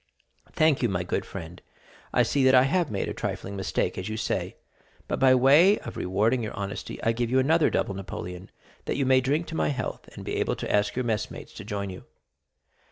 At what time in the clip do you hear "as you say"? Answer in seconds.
3.99-4.55